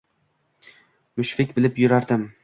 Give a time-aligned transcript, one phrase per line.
[1.21, 2.25] Mushfik bilib yurardim.